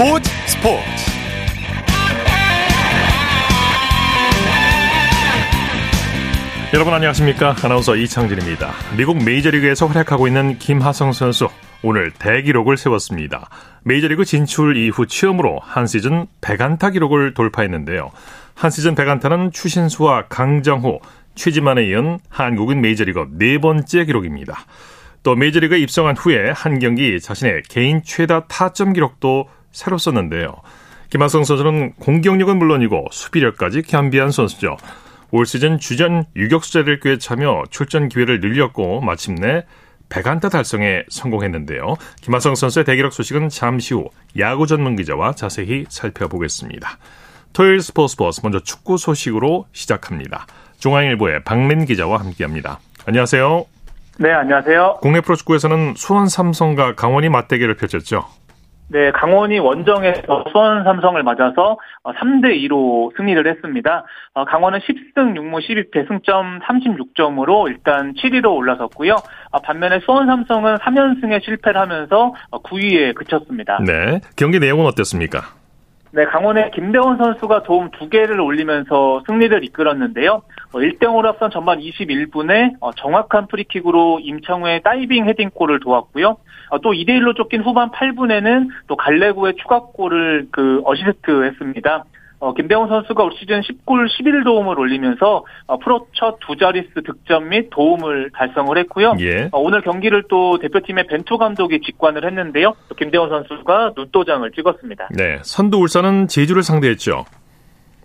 [0.00, 0.82] 스포츠 스포츠.
[6.72, 7.54] 여러분 안녕하십니까?
[7.62, 8.72] 아나운서 이창진입니다.
[8.96, 11.50] 미국 메이저리그에서 활약하고 있는 김하성 선수
[11.82, 13.50] 오늘 대기록을 세웠습니다.
[13.84, 18.10] 메이저리그 진출 이후 처음으로 한 시즌 100안타 기록을 돌파했는데요.
[18.54, 21.00] 한 시즌 100안타는 추신수와 강정호
[21.34, 24.64] 최지만에 이은 한국인 메이저리거 네 번째 기록입니다.
[25.22, 30.54] 또 메이저리그에 입성한 후에 한 경기 자신의 개인 최다 타점 기록도 새로 썼는데요.
[31.10, 34.76] 김하성 선수는 공격력은 물론이고 수비력까지 겸비한 선수죠.
[35.32, 39.64] 올 시즌 주전 유격수자를 꿰차며 출전 기회를 늘렸고 마침내
[40.08, 41.94] 100안타 달성에 성공했는데요.
[42.20, 46.98] 김하성 선수의 대기록 소식은 잠시 후 야구 전문 기자와 자세히 살펴보겠습니다.
[47.52, 50.46] 토요일 스포츠 버스 먼저 축구 소식으로 시작합니다.
[50.78, 52.80] 중앙일보의 박민 기자와 함께합니다.
[53.06, 53.66] 안녕하세요.
[54.18, 54.98] 네, 안녕하세요.
[55.00, 58.26] 국내 프로축구에서는 수원 삼성과 강원이 맞대결을 펼쳤죠.
[58.92, 64.04] 네, 강원이 원정에서 수원 삼성을 맞아서 3대 어, 2로 승리를 했습니다.
[64.34, 69.14] 어, 강원은 10승 6무 12패 승점 36점으로 일단 7위로 올라섰고요.
[69.52, 73.78] 어, 반면에 수원 삼성은 3연승에 실패를 하면서 9위에 그쳤습니다.
[73.86, 75.59] 네, 경기 내용은 어땠습니까?
[76.12, 80.42] 네, 강원의 김대원 선수가 도움 두 개를 올리면서 승리를 이끌었는데요.
[80.72, 86.36] 1대 0으로 앞선 전반 21분에 어, 정확한 프리킥으로 임창우의 다이빙 헤딩골을 도왔고요.
[86.70, 92.04] 어, 또 2대 1로 쫓긴 후반 8분에는 또 갈레구의 추가골을 그 어시스트 했습니다.
[92.40, 97.68] 어, 김대원 선수가 올 시즌 10골 11도움을 올리면서 어, 프로 첫 두 자릿수 득점 및
[97.70, 99.14] 도움을 달성을 했고요.
[99.20, 99.48] 예.
[99.52, 102.74] 어, 오늘 경기를 또 대표팀의 벤투 감독이 직관을 했는데요.
[102.96, 105.08] 김대원 선수가 눈도장을 찍었습니다.
[105.14, 107.24] 네, 선두 울산은 제주를 상대했죠.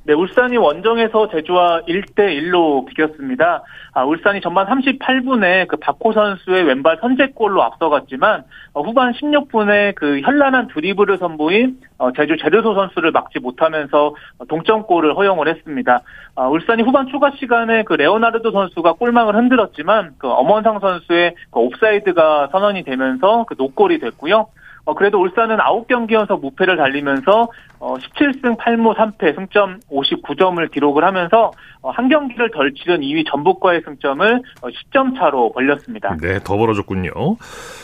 [0.07, 3.63] 네, 울산이 원정에서 제주와 1대1로 비겼습니다.
[3.91, 8.43] 아, 울산이 전반 38분에 그 박호 선수의 왼발 선제골로 앞서갔지만
[8.73, 14.13] 어, 후반 16분에 그 현란한 드리블을 선보인 어, 제주 제르소 선수를 막지 못하면서
[14.47, 16.01] 동점골을 허용을 했습니다.
[16.35, 22.49] 아, 울산이 후반 추가 시간에 그 레오나르도 선수가 골망을 흔들었지만 그 엄원상 선수의 그 옵사이드가
[22.51, 24.49] 선언이 되면서 그 노골이 됐고요.
[24.85, 27.47] 어, 그래도 울산은 9경기 연속 무패를 달리면서
[27.79, 31.51] 어, 17승 8무 3패 승점 59점을 기록을 하면서
[31.81, 36.15] 어, 한 경기를 덜 치른 2위 전북과의 승점을 어, 10점 차로 벌렸습니다.
[36.21, 37.11] 네, 더 벌어졌군요.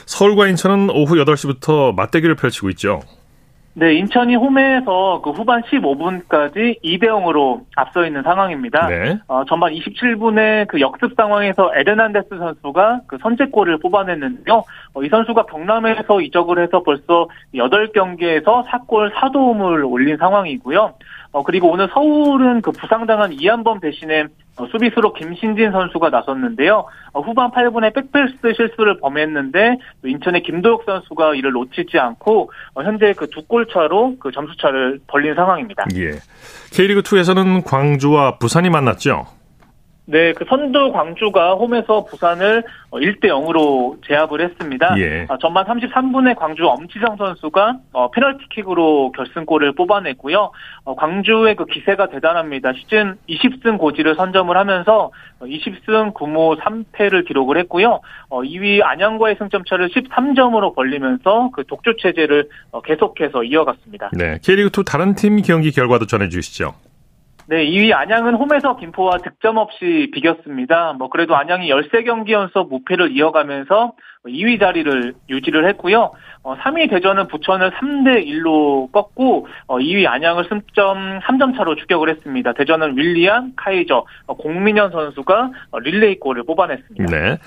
[0.06, 3.01] 서울과 인천은 오후 8시부터 맞대결을 펼치고 있죠.
[3.74, 8.88] 네, 인천이 홈에서 그 후반 15분까지 2대 0으로 앞서 있는 상황입니다.
[8.88, 9.18] 네.
[9.28, 14.64] 어, 전반 27분에 그 역습 상황에서 에르난데스 선수가 그 선제골을 뽑아냈는데요.
[14.94, 20.94] 어, 이 선수가 경남에서 이적을 해서 벌써 8경기에서 4골 4도움을 올린 상황이고요.
[21.32, 24.28] 어, 그리고 오늘 서울은 그 부상당한 이한범 대신에 어,
[24.67, 26.85] 수비수로 김신진 선수가 나섰는데요.
[27.13, 33.27] 어, 후반 8분에 백패스 실수를 범했는데 인천의 김도혁 선수가 이를 놓치지 않고 어, 현재 그
[33.27, 35.85] 두 골 차로 그 점수 차를 벌린 상황입니다.
[35.95, 36.11] 예.
[36.73, 39.25] K리그 2에서는 광주와 부산이 만났죠.
[40.06, 44.95] 네, 그 선두 광주가 홈에서 부산을 1대 어, 0으로 제압을 했습니다.
[44.97, 45.25] 예.
[45.29, 50.51] 아, 전반 33분에 광주 엄치성 선수가 어, 페널티킥으로 결승골을 뽑아냈고요.
[50.84, 52.73] 어, 광주의 그 기세가 대단합니다.
[52.73, 55.11] 시즌 20승 고지를 선점을 하면서
[55.41, 58.01] 20승 9무 3패를 기록을 했고요.
[58.29, 62.50] 2위 안양과의 승점차를 13점으로 벌리면서 그 독주 체제를
[62.84, 64.11] 계속해서 이어갔습니다.
[64.13, 66.73] 네, K리그2 다른 팀 경기 결과도 전해 주시죠.
[67.51, 70.94] 네, 2위 안양은 홈에서 김포와 득점 없이 비겼습니다.
[70.94, 73.91] 뭐 그래도 안양이 13경기 연속 무패를 이어가면서
[74.25, 76.13] 2위 자리를 유지를 했고요.
[76.44, 82.53] 3위 어, 대전은 부천을 3대 1로 꺾고 2위 어, 안양을 승점 3점 차로 추격을 했습니다.
[82.53, 85.51] 대전은 윌리안, 카이저, 어, 공민현 선수가
[85.81, 87.06] 릴레이 골을 뽑아냈습니다.
[87.06, 87.38] 네.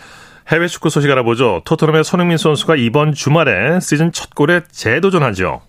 [0.48, 1.62] 해외 축구 소식 알아보죠.
[1.64, 5.62] 토트넘의 손흥민 선수가 이번 주말에 시즌 첫 골에 재도전하죠.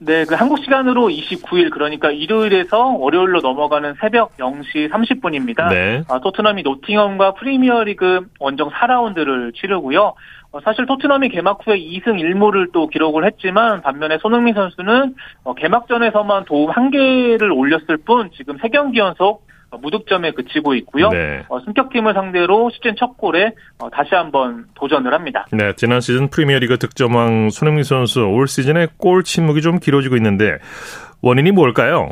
[0.00, 5.68] 네, 그 한국 시간으로 29일 그러니까 일요일에서 월요일로 넘어가는 새벽 0시 30분입니다.
[5.70, 6.04] 네.
[6.08, 10.14] 아, 토트넘이 노팅엄과 프리미어리그 원정 4라운드를 치르고요.
[10.52, 16.44] 어, 사실 토트넘이 개막 후에 2승 1무를 또 기록을 했지만 반면에 손흥민 선수는 어, 개막전에서만
[16.44, 19.42] 도움 1개를 올렸을 뿐 지금 3경기 연속 어,
[19.76, 21.10] 무득점에 그치고 있고요.
[21.10, 21.44] 네.
[21.48, 25.46] 어, 승격팀을 상대로 시즌 첫 골에 어, 다시 한번 도전을 합니다.
[25.52, 30.58] 네, 지난 시즌 프리미어리그 득점왕 손흥민 선수 올 시즌에 골 침묵이 좀 길어지고 있는데
[31.22, 32.08] 원인이 뭘까요?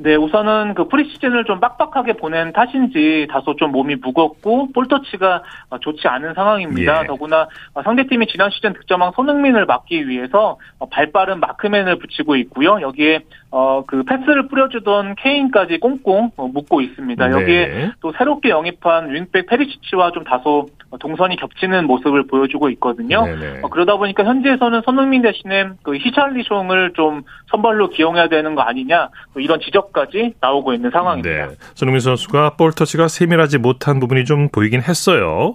[0.00, 5.42] 네, 우선은 그 프리시즌을 좀 빡빡하게 보낸 탓인지 다소 좀 몸이 무겁고 볼터치가
[5.80, 7.02] 좋지 않은 상황입니다.
[7.02, 7.06] 예.
[7.06, 7.48] 더구나
[7.82, 10.58] 상대팀이 지난 시즌 득점왕 손흥민을 막기 위해서
[10.90, 12.80] 발빠른 마크맨을 붙이고 있고요.
[12.80, 17.30] 여기에 어 그 패스를 뿌려주던 케인까지 꽁꽁 묶고 있습니다.
[17.30, 17.90] 여기에 네.
[18.00, 20.66] 또 새롭게 영입한 윙백 페리시치와 좀 다소
[21.00, 23.24] 동선이 겹치는 모습을 보여주고 있거든요.
[23.62, 29.60] 어, 그러다 보니까 현지에서는 손흥민 대신에 그 히찰리숑을 좀 선발로 기용해야 되는 거 아니냐 이런
[29.60, 31.46] 지적 까지 나오고 있는 상황입니다.
[31.46, 31.54] 네.
[31.74, 35.54] 손흥민 선수가 볼 터치가 세밀하지 못한 부분이 좀 보이긴 했어요.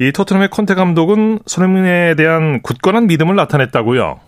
[0.00, 4.20] 이 토트넘의 콘테 감독은 손흥민에 대한 굳건한 믿음을 나타냈다고요.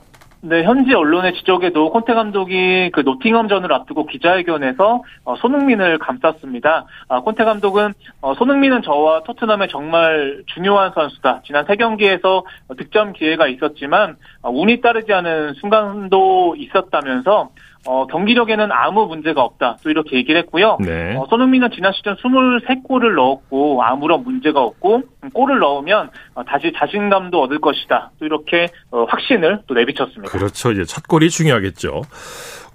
[0.43, 6.87] 네, 현지 언론의 지적에도 콘테 감독이 그 노팅엄전을 앞두고 기자회견에서 어, 손흥민을 감쌌습니다.
[7.09, 7.93] 아, 콘테 감독은
[8.23, 11.43] 어, 손흥민은 저와 토트넘의 정말 중요한 선수다.
[11.45, 12.45] 지난 세 경기에서
[12.75, 17.51] 득점 기회가 있었지만 어, 운이 따르지 않은 순간도 있었다면서
[17.87, 19.79] 어, 경기력에는 아무 문제가 없다.
[19.83, 20.79] 또 이렇게 얘기를 했고요.
[20.81, 21.17] 네.
[21.17, 27.61] 어, 손흥민은 지난 시즌 23골을 넣었고 아무런 문제가 없고 골을 넣으면 어, 다시 자신감도 얻을
[27.61, 28.11] 것이다.
[28.19, 30.31] 또 이렇게 어, 확신을 또 내비쳤습니다.
[30.31, 30.73] 그렇죠.
[30.73, 32.03] 이제 첫 골이 중요하겠죠.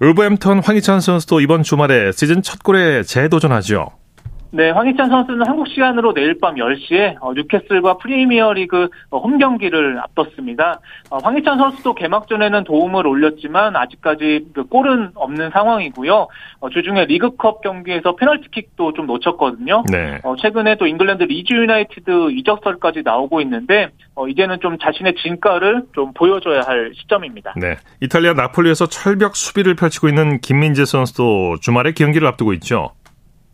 [0.00, 3.90] 울버햄턴 황희찬 선수도 이번 주말에 시즌 첫 골에 재도전하죠.
[4.52, 10.80] 네, 황희찬 선수는 한국 시간으로 내일 밤 10시에 어, 뉴캐슬과 프리미어리그 어, 홈 경기를 앞뒀습니다.
[11.10, 16.28] 어, 황희찬 선수도 개막전에는 도움을 올렸지만 아직까지 그 골은 없는 상황이고요.
[16.72, 19.84] 주중에 리그컵 경기에서 페널티킥도 좀 놓쳤거든요.
[19.90, 20.20] 네.
[20.40, 23.90] 최근에 또 잉글랜드 리즈 유나이티드 이적설까지 나오고 있는데
[24.28, 27.54] 이제는 좀 자신의 진가를 좀 보여줘야 할 시점입니다.
[27.56, 32.90] 네, 이탈리아 나폴리에서 철벽 수비를 펼치고 있는 김민재 선수도 주말에 경기를 앞두고 있죠.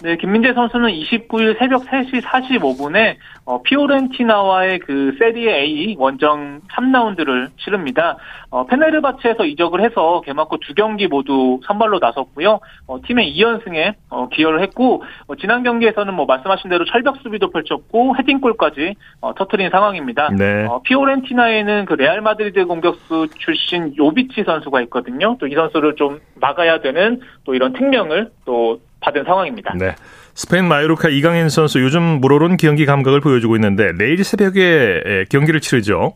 [0.02, 3.14] 네, 김민재 선수는 29일 새벽 3시 45분에
[3.44, 8.16] 어, 피오렌티나와의 그 세리에 A 원정 3라운드를 치릅니다.
[8.50, 12.58] 어, 페네르바체에서 이적을 해서 개막 후 두 경기 모두 선발로 나섰고요.
[12.88, 18.16] 어, 팀의 2연승에 어, 기여를 했고 어, 지난 경기에서는 뭐 말씀하신 대로 철벽 수비도 펼쳤고
[18.16, 20.30] 헤딩골까지 어, 터트린 상황입니다.
[20.36, 20.66] 네.
[20.66, 25.36] 어, 피오렌티나에는 그 레알 마드리드 공격수 출신 요비치 선수가 있거든요.
[25.38, 29.74] 또 이 선수를 좀 막아야 되는 또 이런 특명을 또 받은 상황입니다.
[29.78, 29.94] 네.
[30.34, 36.14] 스페인 마요르카 이강인 선수 요즘 물오른 경기 감각을 보여주고 있는데 내일 새벽에 경기를 치르죠.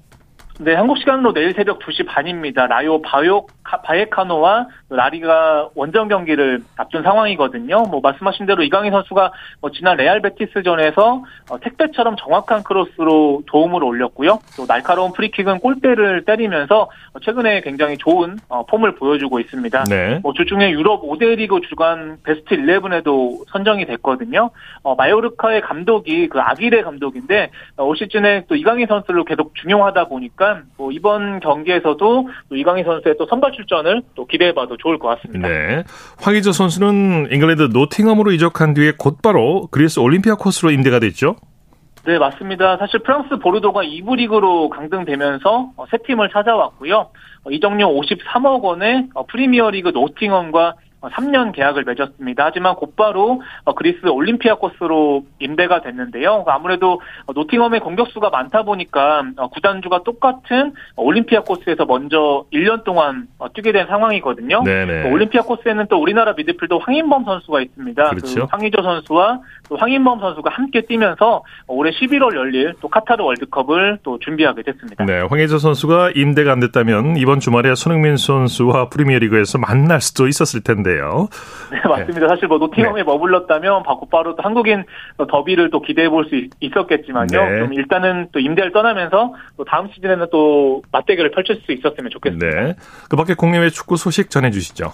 [0.59, 2.67] 네, 한국 시간으로 내일 새벽 2시 반입니다.
[2.67, 7.83] 라요 바요 바예카노와 라리가 원정 경기를 앞둔 상황이거든요.
[7.91, 14.39] 뭐 말씀하신 대로 이강인 선수가 뭐 지난 레알 베티스전에서 어, 택배처럼 정확한 크로스로 도움을 올렸고요.
[14.57, 19.85] 또 날카로운 프리킥은 골대를 때리면서 어, 최근에 굉장히 좋은 어, 폼을 보여주고 있습니다.
[19.85, 20.21] 네.
[20.23, 24.51] 뭐 주중에 유럽 5대 리그 주간 베스트 11에도 선정이 됐거든요.
[24.83, 30.46] 어, 마요르카의 감독이 그 아기레 감독인데 어, 올 시즌에 또 이강인 선수를 계속 중용하다 보니까
[30.77, 35.49] 뭐 이번 경기에서도 또 이강인 선수의 또 선발 출전을 또 기대해봐도 좋을 것 같습니다.
[35.49, 35.85] 네.
[36.19, 41.37] 황의조 선수는 잉글랜드 노팅엄으로 이적한 뒤에 곧바로 그리스 올림피아코스로 임대가 됐죠.
[42.07, 42.77] 네, 맞습니다.
[42.77, 47.11] 사실 프랑스 보르도가 2부 리그로 강등되면서 어, 새 팀을 찾아왔고요.
[47.43, 50.75] 어, 이적료 53억 원의 어, 프리미어리그 노팅엄과
[51.11, 52.45] 3년 계약을 맺었습니다.
[52.45, 56.45] 하지만 곧바로 어, 그리스 올림피아 코스로 임대가 됐는데요.
[56.47, 57.01] 아무래도
[57.35, 63.87] 노팅엄의 공격수가 많다 보니까 어, 구단주가 똑같은 올림피아 코스에서 먼저 1년 동안 어, 뛰게 된
[63.87, 64.63] 상황이거든요.
[64.65, 65.11] 네네.
[65.11, 68.11] 올림피아 코스에는 또 우리나라 미드필더 황인범 선수가 있습니다.
[68.11, 68.41] 그렇죠.
[68.41, 74.19] 그 황희조 선수와 또 황인범 선수가 함께 뛰면서 올해 11월 열릴 또 카타르 월드컵을 또
[74.19, 75.05] 준비하게 됐습니다.
[75.05, 80.96] 네, 황희조 선수가 임대가 안 됐다면 이번 주말에 손흥민 선수와 프리미어리그에서 만날 수도 있었을 텐데
[80.97, 81.29] 같은데요.
[81.71, 82.21] 네, 맞습니다.
[82.21, 82.29] 네.
[82.29, 83.05] 사실 뭐 노팅엄에 네.
[83.05, 84.85] 머물렀다면 바로 또 한국인
[85.29, 87.27] 더비를 또 기대해 볼 수 있었겠지만요.
[87.29, 87.59] 네.
[87.61, 92.47] 좀 일단은 또 임대를 떠나면서 또 다음 시즌에는 또 맞대결을 펼칠 수 있었으면 좋겠습니다.
[92.47, 92.75] 네.
[93.09, 94.93] 그 밖에 국내외 축구 소식 전해 주시죠.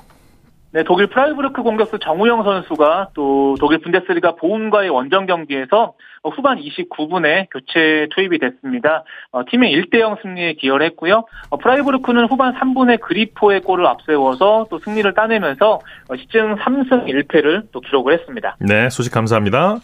[0.72, 5.92] 네, 독일 프라이부르크 공격수 정우영 선수가 또 독일 분데스리가 보훔과의 원정 경기에서
[6.24, 9.04] 후반 29분에 교체 투입이 됐습니다.
[9.32, 11.24] 어, 팀의 1대0 승리에 기여를 했고요.
[11.50, 17.80] 어, 프라이부르크는 후반 3분에 그리포의 골을 앞세워서 또 승리를 따내면서 어, 시즌 3승 1패를 또
[17.80, 18.56] 기록을 했습니다.
[18.60, 19.80] 네, 소식 감사합니다.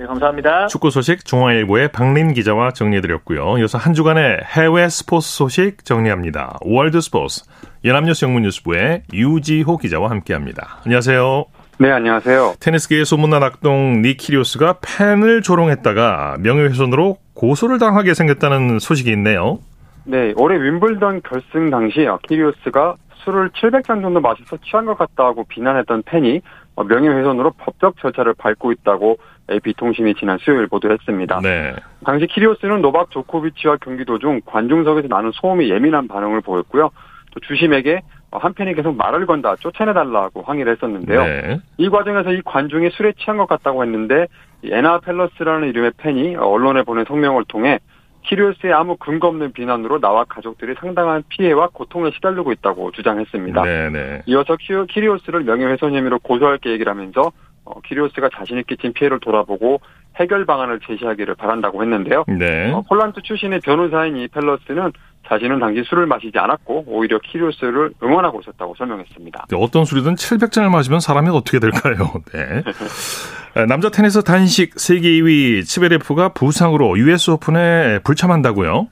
[0.00, 0.68] 네, 감사합니다.
[0.68, 3.58] 축구 소식 중앙일보의 박린 기자와 정리해드렸고요.
[3.58, 6.56] 이어서 한 주간의 해외 스포츠 소식 정리합니다.
[6.62, 7.42] 월드 스포츠
[7.84, 10.78] 연합뉴스 영문뉴스부의 유지호 기자와 함께합니다.
[10.86, 11.44] 안녕하세요.
[11.80, 12.54] 네, 안녕하세요.
[12.60, 19.58] 테니스계의 소문난 악동 닉 키리오스가 팬을 조롱했다가 명예훼손으로 고소를 당하게 생겼다는 소식이 있네요.
[20.04, 26.40] 네, 올해 윔블던 결승 당시 키리오스가 술을 700잔 정도 마셔서 취한 것 같다고 비난했던 팬이
[26.88, 29.18] 명예훼손으로 법적 절차를 밟고 있다고
[29.50, 31.40] AP통신이 지난 수요일 보도했습니다.
[31.42, 31.74] 네.
[32.04, 36.90] 당시 키리오스는 노박 조코비치와 경기 도중 관중석에서 나는 소음이 예민한 반응을 보였고요.
[37.32, 38.02] 또 주심에게
[38.32, 41.24] 한편이 계속 말을 건다 쫓아내달라고 항의를 했었는데요.
[41.24, 41.60] 네.
[41.78, 44.26] 이 과정에서 이 관중이 술에 취한 것 같다고 했는데
[44.64, 47.78] 에나 펠러스라는 이름의 팬이 언론에 보낸 성명을 통해
[48.22, 53.62] 키리오스의 아무 근거 없는 비난으로 나와 가족들이 상당한 피해와 고통에 시달리고 있다고 주장했습니다.
[53.62, 54.22] 네네.
[54.26, 57.32] 이어서 키리오스를 명예훼손 혐의로 고소할 계획이라면서
[57.70, 59.80] 어, 키리오스가 자신이 끼친 피해를 돌아보고
[60.16, 62.24] 해결 방안을 제시하기를 바란다고 했는데요.
[62.28, 62.72] 네.
[62.72, 64.92] 어, 폴란드 출신의 변호사인 이 펠러스는
[65.28, 69.46] 자신은 당시 술을 마시지 않았고 오히려 키리오스를 응원하고 있었다고 설명했습니다.
[69.48, 72.12] 네, 어떤 술이든 700잔을 마시면 사람이 어떻게 될까요?
[72.32, 73.66] 네.
[73.66, 78.88] 남자 테니스 단식 세계 2위 츠베레프가 부상으로 US 오픈에 불참한다고요?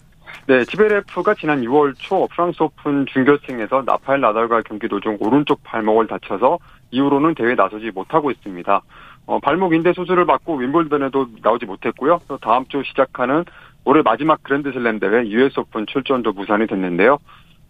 [0.49, 6.59] 네, 츠베레프가 지난 6월 초 프랑스 오픈 준결승에서 라파엘 나달과 경기 도중 오른쪽 발목을 다쳐서
[6.91, 8.81] 이후로는 대회 나서지 못하고 있습니다.
[9.27, 12.21] 어, 발목 인대 수술을 받고 윔블던에도 나오지 못했고요.
[12.29, 13.45] 또 다음 주 시작하는
[13.85, 17.19] 올해 마지막 그랜드슬램 대회 US 오픈 출전도 무산이 됐는데요.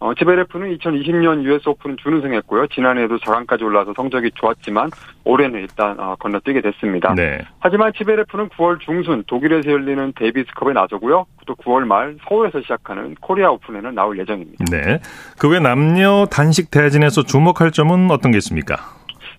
[0.01, 2.67] 어, 츠베레프는 2020년 US 오픈 준우승했고요.
[2.67, 4.89] 지난해에도 4강까지 올라서 성적이 좋았지만
[5.25, 7.13] 올해는 일단 어, 건너뛰게 됐습니다.
[7.15, 7.39] 네.
[7.59, 11.25] 하지만 츠베레프는 9월 중순 독일에서 열리는 데이비스컵에 나서고요.
[11.45, 14.63] 또 9월 말 서울에서 시작하는 코리아 오픈에는 나올 예정입니다.
[14.71, 14.99] 네.
[15.37, 18.77] 그 외 남녀 단식 대진에서 주목할 점은 어떤 게 있습니까?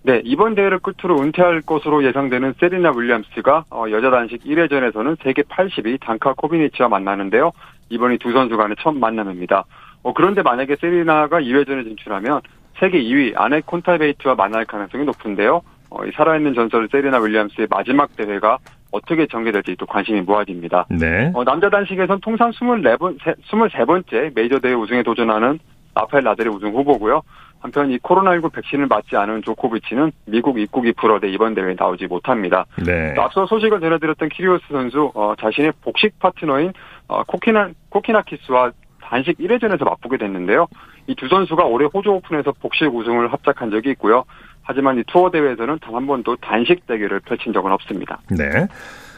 [0.03, 5.99] 네, 이번 대회를 끝으로 은퇴할 것으로 예상되는 세리나 윌리엄스가 어, 여자 단식 1회전에서는 세계 80위
[6.01, 7.51] 단카 코비니치와 만나는데요.
[7.89, 9.63] 이번이 두 선수 간의 첫 만남입니다.
[10.03, 12.41] 어, 그런데 만약에 세리나가 2회전에 진출하면
[12.79, 15.61] 세계 2위 아네 콘타베이트와 만날 가능성이 높은데요.
[15.89, 18.57] 어, 이 살아있는 전설 세리나 윌리엄스의 마지막 대회가
[18.91, 20.85] 어떻게 전개될지 또 관심이 모아집니다.
[20.89, 21.31] 네.
[21.33, 25.59] 어, 남자 단식에선 통상 24번, 23번째 메이저 대회 우승에 도전하는
[25.93, 27.21] 라파엘 나달이 우승 후보고요.
[27.59, 32.65] 한편 이 코로나19 백신을 맞지 않은 조코비치는 미국 입국이 불허돼 이번 대회에 나오지 못합니다.
[32.83, 33.13] 네.
[33.17, 36.73] 앞서 소식을 전해드렸던 키리오스 선수 어, 자신의 복식 파트너인
[37.07, 38.71] 어, 코키나 코키나키스와
[39.11, 40.67] 단식 1회전에서 맞붙게 됐는데요.
[41.07, 44.23] 이 두 선수가 올해 호주 오픈에서 복식 우승을 합작한 적이 있고요.
[44.63, 48.19] 하지만 이 투어 대회에서는 단 한 번도 단식 대결을 펼친 적은 없습니다.
[48.29, 48.67] 네.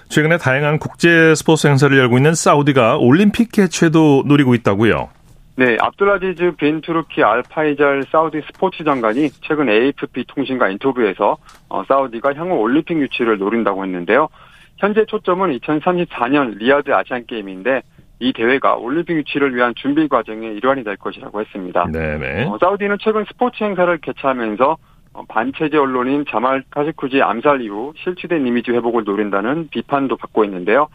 [0.09, 5.09] 최근에 다양한 국제 스포츠 행사를 열고 있는 사우디가 올림픽 개최도 노리고 있다고요.
[5.55, 11.37] 네, 압둘라지즈 빈 투르키 알파이잘 사우디 스포츠 장관이 최근 AFP 통신과 인터뷰에서
[11.69, 14.29] 어, 사우디가 향후 올림픽 유치를 노린다고 했는데요.
[14.77, 17.83] 현재 초점은 2034년 리야드 아시안 게임인데
[18.19, 21.87] 이 대회가 올림픽 유치를 위한 준비 과정의 일환이 될 것이라고 했습니다.
[21.91, 22.45] 네네.
[22.45, 24.77] 어, 사우디는 최근 스포츠 행사를 개최하면서
[25.13, 30.87] 어, 반체제 언론인 자말 카슈끄지 암살 이후 실추된 이미지 회복을 노린다는 비판도 받고 있는데요.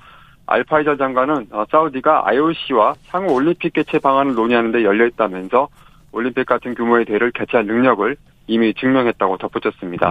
[0.46, 5.68] 알파이잘 장관은 어, 사우디가 IOC와 향후 올림픽 개최 방안을 논의하는 데 열려 있다면서
[6.12, 10.10] 올림픽 같은 규모의 대회를 개최할 능력을 이미 증명했다고 덧붙였습니다.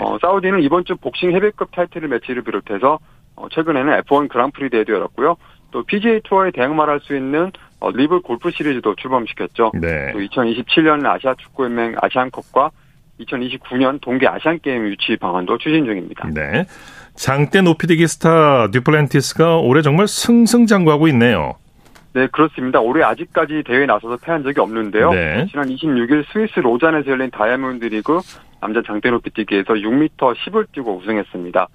[0.00, 2.98] 어, 사우디는 이번 주 복싱 헤비급 타이틀 매치를 비롯해서
[3.34, 5.36] 어, 최근에는 F1 그랑프리 대회도 열었고요.
[5.70, 9.72] 또 PGA 투어에 대항마라 할 수 있는 어, 리브 골프 시리즈도 출범시켰죠.
[9.74, 10.12] 네.
[10.12, 12.70] 또 2027년 아시아 축구연맹 아시안컵과
[13.20, 16.28] 2029년 동계 아시안 게임 유치 방안도 추진 중입니다.
[16.32, 16.66] 네.
[17.14, 21.56] 장대 높이뛰기 스타 듀플랜티스가 올해 정말 승승장구하고 있네요.
[22.14, 22.80] 네, 그렇습니다.
[22.80, 25.12] 올해 아직까지 대회에 나서서 패한 적이 없는데요.
[25.12, 25.46] 네.
[25.50, 28.20] 지난 26일 스위스 로잔에서 열린 다이아몬드 리그
[28.60, 31.68] 남자 장대 높이뛰기에서 6m 10을 뛰고 우승했습니다.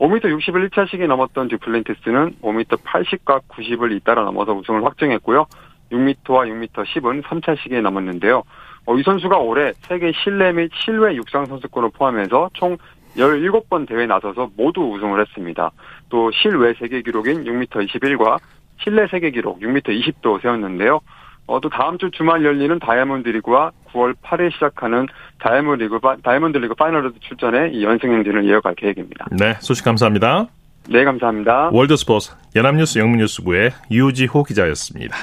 [0.00, 5.46] 5m 60을 1차 시기에 넘었던 듀플랜티스는 5m 80과 90을 잇따라 넘어서 우승을 확정했고요.
[5.92, 8.42] 6m와 6m 10은 3차 시기에 넘었는데요.
[8.86, 12.76] 어, 이 선수가 올해 세계 실내 및 실외 육상 선수권을 포함해서 총
[13.16, 15.70] 17번 대회에 나서서 모두 우승을 했습니다.
[16.08, 18.38] 또 실외 세계 기록인 6m 21과
[18.82, 21.00] 실내 세계 기록 6m 20도 세웠는데요.
[21.46, 25.06] 어, 또 다음 주 주말 열리는 다이아몬드 리그와 9월 8일 시작하는
[25.40, 29.26] 다이아몬드 리그, 다이아몬드 리그 파이널에도 출전해 이 연승 행진을 이어갈 계획입니다.
[29.30, 30.46] 네, 소식 감사합니다.
[30.88, 31.70] 네, 감사합니다.
[31.72, 35.16] 월드스포츠 연합뉴스 영문뉴스부의 유지호 기자였습니다.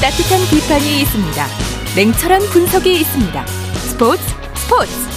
[0.00, 1.44] 따뜻한 비판이 있습니다.
[1.96, 3.46] 냉철한 분석이 있습니다.
[3.46, 4.22] 스포츠
[4.54, 5.07] 스포츠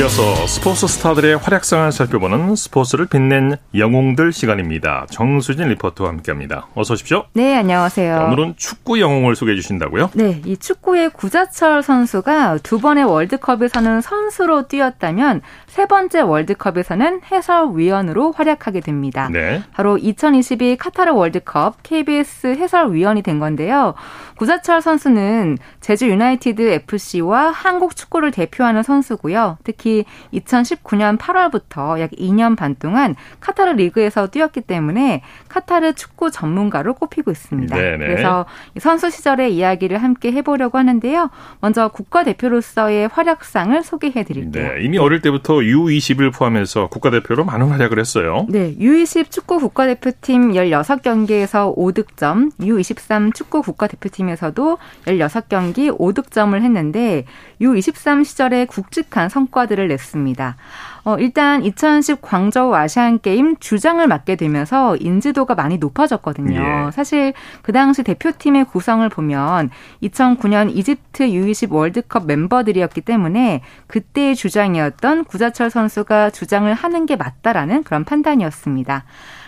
[0.00, 5.04] 이어서 스포츠 스타들의 활약상을 살펴보는 스포츠를 빛낸 영웅들 시간입니다.
[5.10, 6.68] 정수진 리포터와 함께합니다.
[6.74, 7.26] 어서 오십시오.
[7.34, 8.28] 네, 안녕하세요.
[8.28, 10.12] 오늘은 축구 영웅을 소개해 주신다고요?
[10.14, 18.80] 네, 이 축구의 구자철 선수가 두 번의 월드컵에서는 선수로 뛰었다면 세 번째 월드컵에서는 해설위원으로 활약하게
[18.80, 19.28] 됩니다.
[19.30, 19.62] 네.
[19.74, 23.92] 바로 2022 카타르 월드컵 KBS 해설위원이 된 건데요.
[24.38, 29.58] 구자철 선수는 제주 유나이티드 FC와 한국 축구를 대표하는 선수고요.
[29.62, 36.94] 특히 특히 2019년 8월부터 약 2년 반 동안 카타르 리그에서 뛰었기 때문에 카타르 축구 전문가로
[36.94, 37.76] 꼽히고 있습니다.
[37.76, 38.06] 네네.
[38.06, 38.46] 그래서
[38.78, 41.28] 선수 시절의 이야기를 함께 해보려고 하는데요.
[41.60, 44.74] 먼저 국가대표로서의 활약상을 소개해 드릴게요.
[44.74, 48.46] 네, 이미 어릴 때부터 U20을 포함해서 국가대표로 많은 활약을 했어요.
[48.48, 57.24] 네, U20 축구 국가대표팀 16경기에서 5득점, U23 축구 국가대표팀에서도 16경기 5득점을 했는데
[57.60, 60.56] U23 시절에 굵직한 성과들을 냈습니다.
[61.04, 66.60] 어, 일단 2010 광저우 아시안 게임 주장을 맡게 되면서 인지도가 많이 높아졌거든요.
[66.60, 66.90] 예.
[66.92, 69.70] 사실 그 당시 대표팀의 구성을 보면
[70.02, 78.04] 2009년 이집트 U20 월드컵 멤버들이었기 때문에 그때의 주장이었던 구자철 선수가 주장을 하는 게 맞다라는 그런
[78.04, 79.04] 판단이었습니다.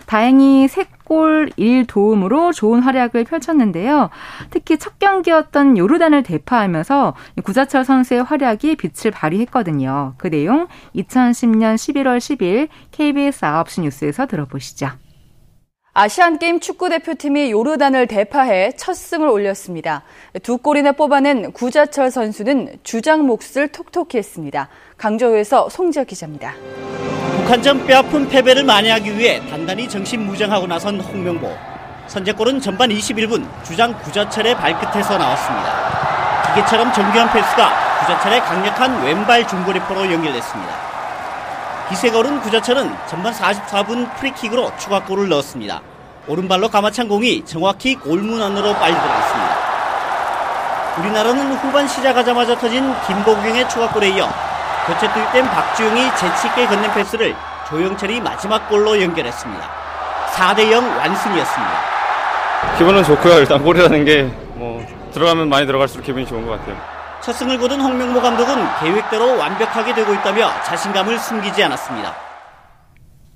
[0.06, 4.09] 다행히 3 골 1도움으로 좋은 활약을 펼쳤는데요.
[4.49, 7.14] 특히 첫 경기였던 요르단을 대파하면서
[7.45, 10.14] 구자철 선수의 활약이 빛을 발휘했거든요.
[10.16, 15.01] 그 내용 2010년 11월 10일 KBS 9시 뉴스에서 들어보시죠.
[15.94, 20.02] 아시안게임 축구대표팀이 요르단을 대파해 첫 승을 올렸습니다.
[20.42, 24.68] 두 골이나 뽑아낸 구자철 선수는 주장 몫을 톡톡히 했습니다.
[24.96, 26.54] 강조우에서 송지혁 기자입니다.
[27.37, 31.52] 북한전 뼈아픈 패배를 만회하기 위해 단단히 정신 무장하고 나선 홍명보.
[32.06, 36.54] 선제골은 전반 21분 주장 구자철의 발끝에서 나왔습니다.
[36.54, 40.91] 기계처럼 정교한 패스가 구자철의 강력한 왼발 중거리포로 연결됐습니다.
[41.96, 45.82] 기세거른 구자철은 전반 44분 프리킥으로 추가골을 넣었습니다.
[46.26, 49.56] 오른발로 감아찬 공이 정확히 골문 안으로 빨리 들어갔습니다.
[50.99, 54.26] 우리나라는 후반 시작하자마자 터진 김보경의 추가골에 이어
[54.87, 57.34] 교체 투입된 박주영이 재치있게 건넨 패스를
[57.68, 59.62] 조영철이 마지막 골로 연결했습니다.
[60.32, 61.72] 4대0 완승이었습니다.
[62.78, 63.34] 기분은 좋고요.
[63.40, 64.82] 일단 골이라는 게 뭐
[65.12, 66.76] 들어가면 많이 들어갈수록 기분이 좋은 것 같아요.
[67.23, 72.14] 첫 승을 거둔 홍명보 감독은 계획대로 완벽하게 되고 있다며 자신감을 숨기지 않았습니다.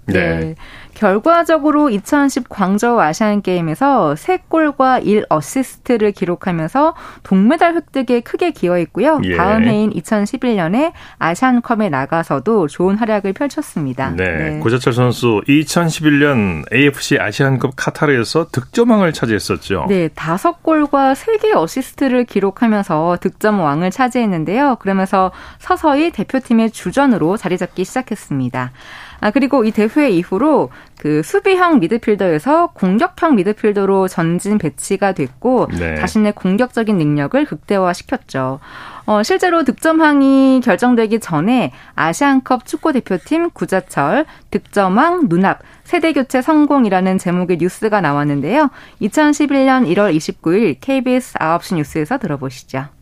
[0.07, 0.41] 네.
[0.41, 0.55] 네.
[0.97, 9.21] 결과적으로 2010 광저우 아시안 게임에서 3골과 1 어시스트를 기록하면서 동메달 획득에 크게 기여했고요.
[9.25, 9.37] 예.
[9.37, 14.11] 다음 해인 2011년에 아시안컵에 나가서도 좋은 활약을 펼쳤습니다.
[14.17, 14.25] 네.
[14.25, 14.59] 네.
[14.59, 19.87] 구자철 선수 2011년 AFC 아시안컵 카타르에서 득점왕을 차지했었죠.
[19.91, 24.77] 네, 5골과 3개 어시스트를 기록하면서 득점왕을 차지했는데요.
[24.81, 28.73] 그러면서 서서히 대표팀의 주전으로 자리 잡기 시작했습니다.
[29.21, 35.97] 아, 그리고 이 대회 이후로 그 수비형 미드필더에서 공격형 미드필더로 전진 배치가 됐고 네.
[35.97, 38.61] 자신의 공격적인 능력을 극대화시켰죠.
[39.07, 47.59] 어, 실제로 득점왕이 결정되기 전에 아시안컵 축구 대표팀 구자철 득점왕 눈앞 세대 교체 성공이라는 제목의
[47.59, 48.71] 뉴스가 나왔는데요.
[49.01, 52.96] 2011년 1월 29일 KBS 9시 뉴스에서 들어보시죠.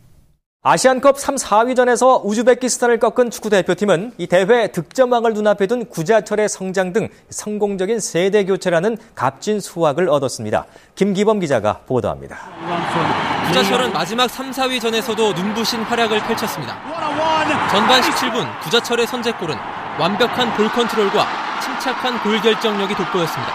[0.67, 7.07] 아시안컵 3, 4위전에서 우즈베키스탄을 꺾은 축구 대표팀은 이 대회 득점왕을 눈앞에 둔 구자철의 성장 등
[7.29, 10.65] 성공적인 세대 교체라는 값진 수확을 얻었습니다.
[10.95, 12.39] 김기범 기자가 보도합니다.
[13.47, 16.79] 구자철은 마지막 3, 4위전에서도 눈부신 활약을 펼쳤습니다.
[17.69, 19.55] 전반 17분 구자철의 선제골은
[19.99, 21.27] 완벽한 볼 컨트롤과
[21.61, 23.53] 침착한 골 결정력이 돋보였습니다.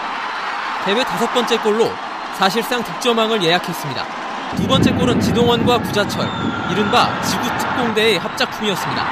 [0.85, 1.89] 대회 다섯 번째 골로
[2.37, 4.20] 사실상 득점왕을 예약했습니다.
[4.55, 6.27] 두 번째 골은 지동원과 구자철,
[6.71, 9.05] 이른바 지구 특공대의 합작품이었습니다.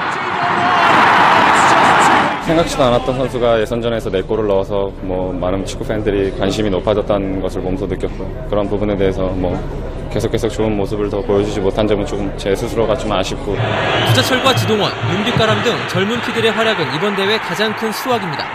[2.45, 8.47] 생각지도 않았던 선수가 예선전에서 4골을 넣어서 뭐 많은 축구 팬들이 관심이 높아졌다는 것을 몸소 느꼈고
[8.49, 9.55] 그런 부분에 대해서 뭐
[10.11, 13.55] 계속 계속 좋은 모습을 더 보여주지 못한 점은 조금 제 스스로가 좀 아쉽고
[14.07, 18.45] 구자철과 지동원, 윤빛가람 등 젊은 피들의 활약은 이번 대회 가장 큰 수확입니다.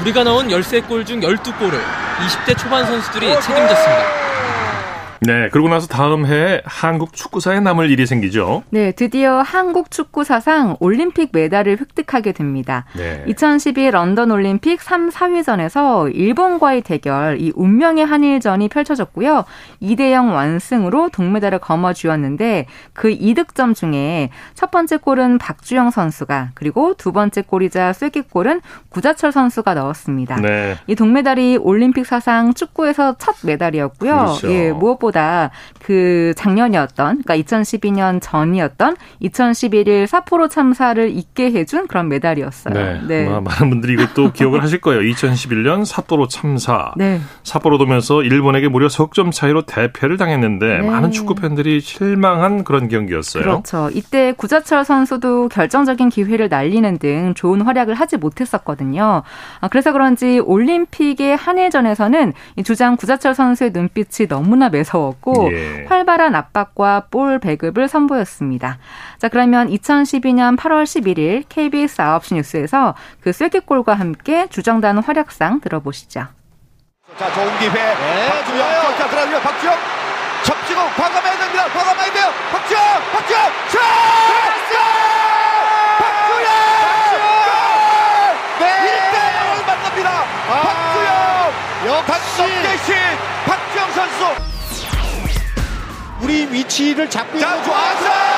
[0.00, 1.78] 우리가 넣은 13골 중 12골을
[2.18, 4.27] 20대 초반 선수들이 책임졌습니다.
[5.20, 8.62] 네, 그러고 나서 다음 해에 한국 축구사에 남을 일이 생기죠.
[8.70, 12.84] 네, 드디어 한국 축구 사상 올림픽 메달을 획득하게 됩니다.
[12.96, 13.24] 네.
[13.26, 19.44] 2012 런던 올림픽 3, 4위전에서 일본과의 대결, 이 운명의 한일전이 펼쳐졌고요.
[19.82, 27.12] 2대 0 완승으로 동메달을 거머쥐었는데 그 2득점 중에 첫 번째 골은 박주영 선수가 그리고 두
[27.12, 30.36] 번째 골이자 쐐기골은 구자철 선수가 넣었습니다.
[30.36, 30.76] 네.
[30.86, 34.14] 이 동메달이 올림픽 사상 축구에서 첫 메달이었고요.
[34.14, 34.52] 그렇죠.
[34.52, 35.50] 예, 무엇보다 생각보다
[35.82, 42.74] 그 작년이었던, 그러니까 2012년 전이었던 2011일 사포로 참사를 잊게 해준 그런 메달이었어요.
[42.74, 43.00] 네.
[43.06, 43.28] 네.
[43.28, 45.00] 많은 분들이 이것도 기억을 하실 거예요.
[45.00, 46.92] 2011년 사포로 참사.
[46.96, 47.20] 네.
[47.42, 50.86] 사포로 도면서 일본에게 무려 석점 차이로 대패를 당했는데 네.
[50.86, 53.42] 많은 축구 팬들이 실망한 그런 경기였어요.
[53.42, 53.90] 그렇죠.
[53.94, 59.22] 이때 구자철 선수도 결정적인 기회를 날리는 등 좋은 활약을 하지 못했었거든요.
[59.60, 62.32] 아, 그래서 그런지 올림픽의 한일전에서는
[62.64, 65.84] 주장 구자철 선수의 눈빛이 너무나 매서 어려웠고 예.
[65.88, 68.78] 활발한 압박과 볼 배급을 선보였습니다.
[69.18, 76.26] 자 그러면 2012년 8월 11일 KBS 9시 뉴스에서 그 쐐기골과 함께 주정단 활약상 들어보시죠.
[77.18, 79.74] 자 좋은 기회 네, 박주영 자 들어가요 박주영
[80.42, 82.80] 접지고 과감해야 됩니다 과감해야 돼요 박주영
[83.12, 83.78] 박주영 슛!
[84.68, 84.78] 박주영!
[85.98, 87.50] 박주영!
[88.60, 88.64] 네!
[88.84, 90.08] 1대0을 만납니다
[90.48, 90.98] 아, 박주영
[92.88, 92.94] 역시
[93.46, 94.47] 박주영 선수
[96.20, 98.28] 우리 위치를 잡고 있는 좋아서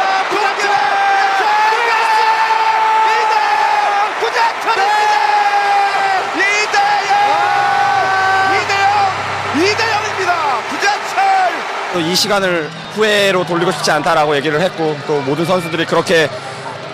[11.92, 16.28] 또이 시간을 후회로 돌리고 싶지 않다라고 얘기를 했고 또 모든 선수들이 그렇게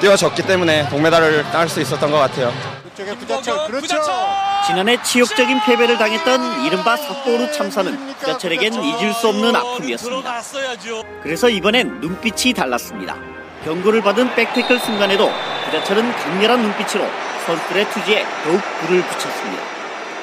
[0.00, 2.75] 뛰어졌기 때문에 동메달을 따낼 수 있었던 것 같아요.
[3.04, 4.02] 부자철, 그렇죠.
[4.66, 10.42] 지난해 치욕적인 패배를 당했던 이른바 삿포로 참사는 부자철에겐 잊을 수 없는 아픔이었습니다.
[11.22, 13.16] 그래서 이번엔 눈빛이 달랐습니다.
[13.64, 15.30] 경고를 받은 백태클 순간에도
[15.66, 17.04] 부자철은 강렬한 눈빛으로
[17.46, 19.62] 선수들의 투지에 더욱 불을 붙였습니다.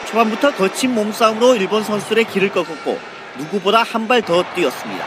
[0.07, 2.99] 초반부터 거친 몸싸움으로 일본 선수들의 길을 꺾었고
[3.37, 5.05] 누구보다 한 발 더 뛰었습니다.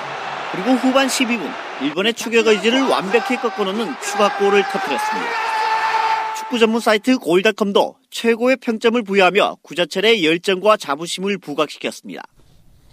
[0.52, 1.50] 그리고 후반 12분
[1.80, 5.45] 일본의 추격 의지를 완벽히 꺾어놓는 추가골을 터뜨렸습니다.
[6.46, 12.22] 축구 전문 사이트 골닷컴도 최고의 평점을 부여하며 구자철의 열정과 자부심을 부각시켰습니다.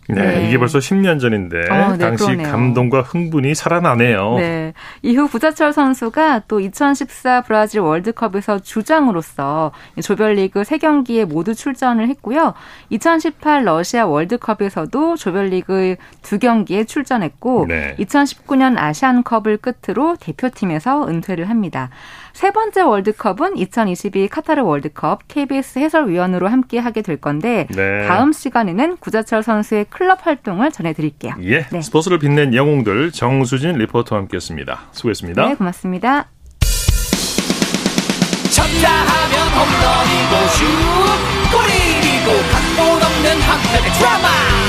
[0.09, 2.51] 네, 네, 이게 벌써 10년 전인데 어, 네, 당시 그러네요.
[2.51, 4.35] 감동과 흥분이 살아나네요.
[4.37, 4.73] 네.
[5.01, 12.53] 이후 구자철 선수가 또 2014 브라질 월드컵에서 주장으로서 조별리그 3경기에 모두 출전을 했고요.
[12.89, 17.95] 2018 러시아 월드컵에서도 조별리그 2경기에 출전했고 네.
[17.99, 21.89] 2019년 아시안컵을 끝으로 대표팀에서 은퇴를 합니다.
[22.33, 28.07] 세 번째 월드컵은 2022 카타르 월드컵 KBS 해설위원으로 함께 하게 될 건데 네.
[28.07, 31.35] 다음 시간에는 구자철 선수의 클럽 활동을 전해드릴게요.
[31.43, 31.81] 예, 네.
[31.81, 34.81] 스포츠를 빛낸 영웅들 정수진 리포터와 함께했습니다.
[34.91, 35.47] 수고했습니다.
[35.47, 36.27] 네, 고맙습니다.
[38.51, 40.65] 쳤다 하면 홈런이고 슛
[41.53, 44.42] 골이고 각본 없는 한편의 드라마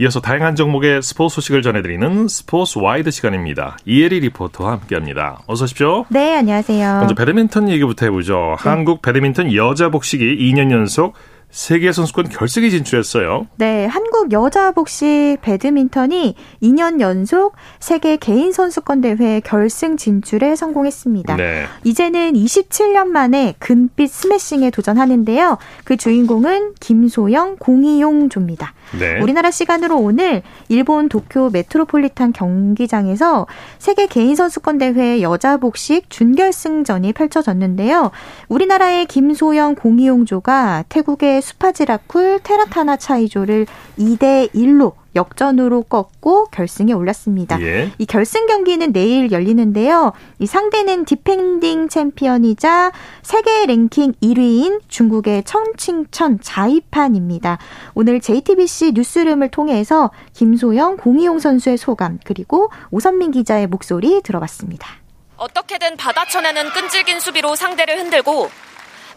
[0.00, 3.76] 이어서 다양한 종목의 스포츠 소식을 전해드리는 스포츠 와이드 시간입니다.
[3.84, 5.42] 이혜리 리포터와 함께합니다.
[5.46, 6.06] 어서 오십시오.
[6.08, 7.00] 네, 안녕하세요.
[7.00, 8.56] 먼저 배드민턴 얘기부터 해보죠.
[8.56, 8.70] 네.
[8.70, 11.12] 한국 배드민턴 여자 복식이 2년 연속
[11.50, 13.48] 세계 선수권 결승에 진출했어요.
[13.56, 21.36] 네, 한국 여자 복식 배드민턴이 2년 연속 세계 개인 선수권 대회 결승 진출에 성공했습니다.
[21.36, 21.64] 네.
[21.82, 25.58] 이제는 27년 만에 금빛 스매싱에 도전하는데요.
[25.84, 28.72] 그 주인공은 김소영, 공이용 조입니다.
[28.98, 29.20] 네.
[29.20, 33.46] 우리나라 시간으로 오늘 일본 도쿄 메트로폴리탄 경기장에서
[33.78, 38.10] 세계 개인 선수권 대회 여자 복식 준결승전이 펼쳐졌는데요.
[38.48, 43.66] 우리나라의 김소영, 공이용조가 태국의 수파지라쿨 테라타나 차이조를
[43.98, 47.60] 2대 1로 역전으로 꺾고 결승에 올랐습니다.
[47.62, 47.90] 예.
[47.98, 50.12] 이 결승 경기는 내일 열리는데요.
[50.38, 57.58] 이 상대는 디펜딩 챔피언이자 세계 랭킹 1위인 중국의 천칭천 자이판입니다.
[57.94, 64.88] 오늘 JTBC 뉴스룸을 통해서 김소영, 공희용 선수의 소감 그리고 오선민 기자의 목소리 들어봤습니다.
[65.36, 68.50] 어떻게든 받아쳐내는 끈질긴 수비로 상대를 흔들고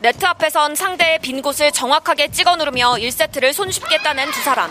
[0.03, 4.69] 네트 앞에선 상대의 빈 곳을 정확하게 찍어 누르며 1세트를 손쉽게 따낸 두 사람.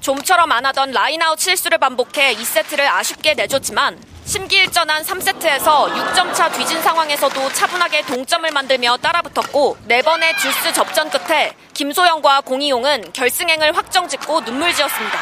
[0.00, 7.52] 좀처럼 안 하던 라인아웃 실수를 반복해 2세트를 아쉽게 내줬지만 심기일전한 3세트에서 6점 차 뒤진 상황에서도
[7.52, 15.18] 차분하게 동점을 만들며 따라붙었고 4번의 듀스 접전 끝에 김소영과 공희용은 결승행을 확정짓고 눈물 지었습니다.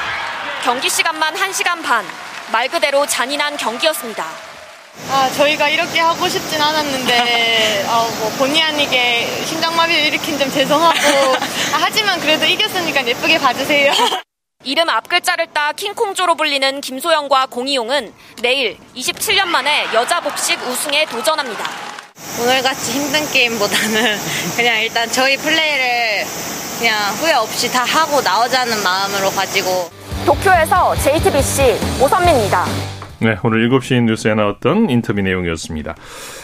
[0.62, 2.04] 경기 시간만 1시간 반.
[2.52, 4.49] 말 그대로 잔인한 경기였습니다.
[5.11, 10.98] 아, 저희가 이렇게 하고 싶진 않았는데, 어, 뭐 본의 아니게 심장마비를 일으킨 점 죄송하고,
[11.74, 13.92] 아, 하지만 그래도 이겼으니까 예쁘게 봐주세요.
[14.62, 21.64] 이름 앞글자를 따 킹콩조로 불리는 김소영과 공이용은 내일 27년 만에 여자 복식 우승에 도전합니다.
[22.38, 24.18] 오늘같이 힘든 게임보다는
[24.57, 26.26] 그냥 일단 저희 플레이를
[26.79, 29.90] 그냥 후회 없이 다 하고 나오자는 마음으로 가지고
[30.26, 32.99] 도쿄에서 JTBC 오선민입니다.
[33.22, 35.94] 네, 오늘 7시 뉴스에 나왔던 인터뷰 내용이었습니다.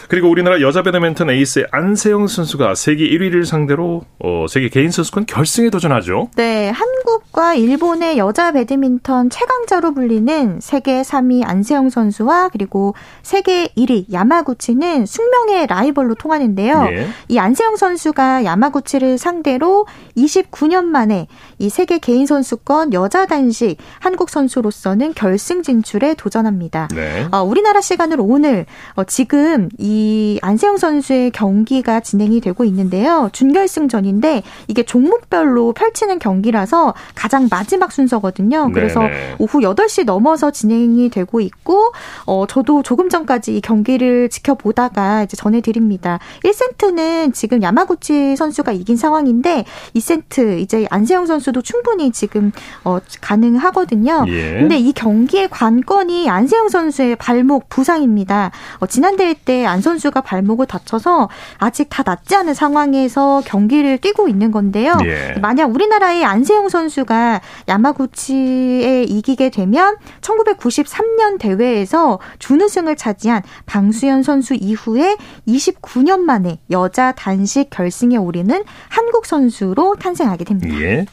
[0.09, 5.71] 그리고 우리나라 여자 배드민턴 에이스 안세영 선수가 세계 1위를 상대로 어, 세계 개인 선수권 결승에
[5.71, 6.29] 도전하죠.
[6.35, 14.11] 네, 한국 한국과 일본의 여자 배드민턴 최강자로 불리는 세계 3위 안세영 선수와 그리고 세계 1위
[14.11, 16.87] 야마구치는 숙명의 라이벌로 통하는데요.
[16.91, 17.07] 예.
[17.29, 21.27] 이 안세영 선수가 야마구치를 상대로 29년 만에
[21.59, 26.89] 이 세계 개인 선수권 여자 단식 한국 선수로서는 결승 진출에 도전합니다.
[26.93, 27.27] 네.
[27.31, 28.65] 어, 우리나라 시간으로 오늘
[28.95, 33.29] 어, 지금 이 안세영 선수의 경기가 진행이 되고 있는데요.
[33.31, 38.71] 준결승전인데 이게 종목별로 펼치는 경기라서 가장 마지막 순서거든요.
[38.73, 39.35] 그래서 네네.
[39.39, 41.91] 오후 8시 넘어서 진행이 되고 있고
[42.25, 46.19] 어 저도 조금 전까지 이 경기를 지켜보다가 이제 전해 드립니다.
[46.43, 52.51] 1세트는 지금 야마구치 선수가 이긴 상황인데 2세트 이제 안세영 선수도 충분히 지금
[52.83, 54.25] 어 가능하거든요.
[54.27, 54.53] 예.
[54.59, 58.51] 근데 이 경기의 관건이 안세영 선수의 발목 부상입니다.
[58.79, 64.27] 어 지난 대회 때 안 선수가 발목을 다쳐서 아직 다 낫지 않은 상황에서 경기를 뛰고
[64.27, 64.97] 있는 건데요.
[65.03, 65.35] 예.
[65.39, 75.17] 만약 우리나라의 안세영 선수 가 야마구치에 이기게 되면 1993년 대회에서 준우승을 차지한 방수현 선수 이후에
[75.47, 80.79] 29년 만에 여자 단식 결승에 오르는 한국 선수로 탄생하게 됩니다.
[80.81, 81.05] 예.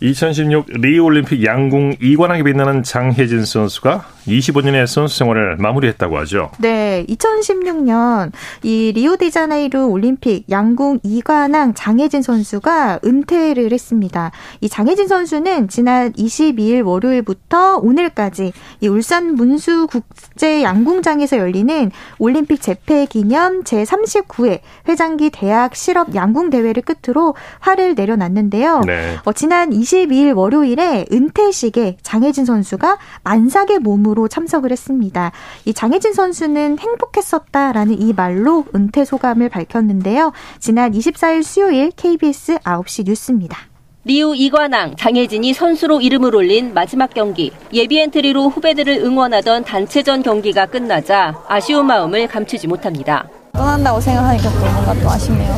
[0.00, 6.50] 2016 리우올림픽 양궁 2관왕에 빛나는 장혜진 선수가 25년의 선수 생활을 마무리했다고 하죠.
[6.58, 8.32] 네, 2016년
[8.62, 14.30] 이 리오데자네이루 올림픽 양궁 2관왕 장혜진 선수가 은퇴를 했습니다.
[14.60, 23.06] 이 장혜진 선수는 지난 22일 월요일부터 오늘까지 이 울산 문수 국제 양궁장에서 열리는 올림픽 재패
[23.06, 28.80] 기념 제39회 회장기 대학 실업 양궁 대회를 끝으로 화를 내려놨는데요.
[28.86, 29.16] 네.
[29.24, 35.32] 어, 지난 22일 월요일에 은퇴식에 장혜진 선수가 만삭의 몸으로 참석을 했습니다.
[35.64, 40.32] 이 장혜진 선수는 행복했었다라는 이 말로 은퇴 소감을 밝혔는데요.
[40.60, 43.58] 지난 24일 수요일 KBS 9시 뉴스입니다.
[44.04, 47.52] 리우 이관왕 장혜진이 선수로 이름을 올린 마지막 경기.
[47.72, 53.28] 예비 엔트리로 후배들을 응원하던 단체전 경기가 끝나자 아쉬운 마음을 감추지 못합니다.
[53.52, 55.52] 떠난다고 생각하니까 또 뭔가 또 아쉽네요.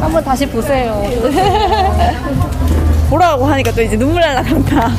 [0.00, 1.02] 한번 다시 보세요.
[3.08, 4.90] 보라고 하니까 또 이제 눈물 날라 그런다.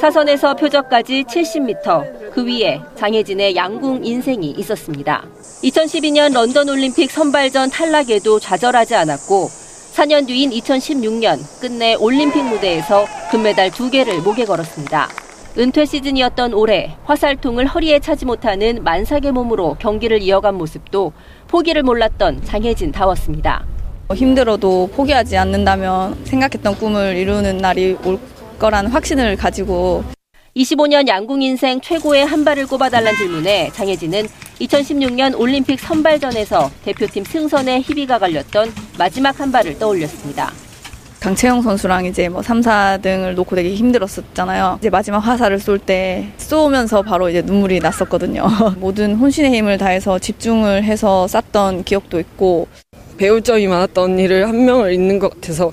[0.00, 5.24] 사선에서 표적까지 70m, 그 위에 장혜진의 양궁 인생이 있었습니다.
[5.62, 9.48] 2012년 런던 올림픽 선발전 탈락에도 좌절하지 않았고
[9.94, 15.08] 4년 뒤인 2016년 끝내 올림픽 무대에서 금메달 2개를 목에 걸었습니다.
[15.56, 21.12] 은퇴 시즌이었던 올해 화살통을 허리에 차지 못하는 만삭의 몸으로 경기를 이어간 모습도
[21.48, 23.64] 포기를 몰랐던 장혜진 다웠습니다.
[24.12, 28.18] 힘들어도 포기하지 않는다면 생각했던 꿈을 이루는 날이 올
[28.58, 30.04] 거라는 확신을 가지고
[30.56, 34.28] 25년 양궁 인생 최고의 한 발을 꼽아달란 질문에 장혜진은
[34.60, 40.52] 2016년 올림픽 선발전에서 대표팀 승선에 희비가 걸렸던 마지막 한 발을 떠올렸습니다.
[41.24, 44.76] 강채영 선수랑 이제 뭐 3, 4등을 놓고 되게 힘들었었잖아요.
[44.78, 48.46] 이제 마지막 화살을 쏠 때 쏘면서 바로 이제 눈물이 났었거든요.
[48.78, 52.68] 모든 혼신의 힘을 다해서 집중을 해서 쐈던 기억도 있고
[53.16, 55.72] 배울 점이 많았던 일을 한 명을 잃는 것 같아서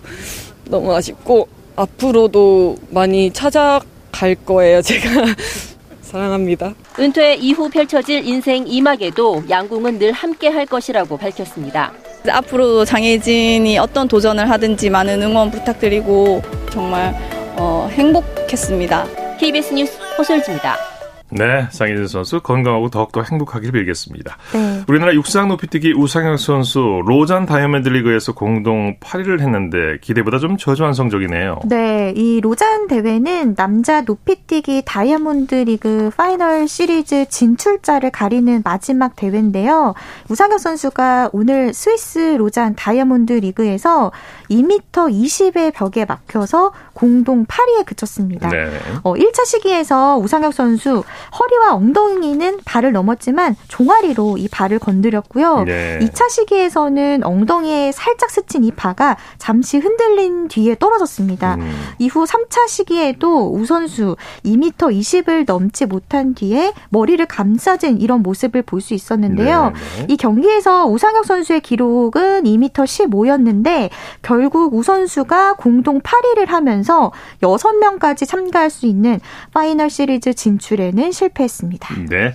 [0.65, 5.25] 너무 아쉽고 앞으로도 많이 찾아갈 거예요, 제가.
[6.01, 6.73] 사랑합니다.
[6.99, 11.93] 은퇴 이후 펼쳐질 인생 이막에도 양궁은 늘 함께 할 것이라고 밝혔습니다.
[12.30, 17.15] 앞으로도 장혜진이 어떤 도전을 하든지 많은 응원 부탁드리고 정말
[17.56, 19.38] 어, 행복했습니다.
[19.39, 21.01] KBS 뉴스 허솔지입니다.
[21.32, 24.38] 네, 장혜진 선수 건강하고 더욱더 행복하길 빌겠습니다.
[24.54, 24.84] 네.
[24.88, 31.62] 우리나라 육상 높이뛰기 우상혁 선수 로잔 다이아몬드 리그에서 공동 8위를 했는데 기대보다 좀 저조한 성적이네요.
[31.65, 39.94] 네, 이 로잔 대회는 남자 높이뛰기 다이아몬드 리그 파이널 시리즈 진출자를 가리는 마지막 대회인데요.
[40.30, 44.12] 우상혁 선수가 오늘 스위스 로잔 다이아몬드 리그에서
[44.50, 48.50] 2m 20의 벽에 막혀서 공동 8위에 그쳤습니다.
[48.50, 48.70] 네.
[49.04, 51.04] 어, 1차 시기에서 우상혁 선수
[51.40, 55.64] 허리와 엉덩이는 발을 넘었지만 종아리로 이 발을 건드렸고요.
[55.64, 56.00] 네.
[56.02, 61.56] 2차 시기에서는 엉덩이에 살짝 스친 이 파가 잠시 흔들린 뒤에 떨어졌습니다.
[61.56, 61.72] 음.
[62.00, 68.96] 이후 3차 시기에도 우선수 2m 20을 넘지 못한 뒤에 머리를 감싸진 이런 모습을 볼 수
[68.96, 69.74] 있었는데요.
[69.76, 70.08] 네, 네.
[70.10, 73.90] 이 경기에서 우상혁 선수의 기록은 2m 15였는데
[74.24, 77.12] 결국 우 선수가 공동 8위를 하면서
[77.44, 79.20] 6명까지 참가할 수 있는
[79.54, 81.95] 파이널 시리즈 진출에는 실패했습니다.
[82.10, 82.34] 네.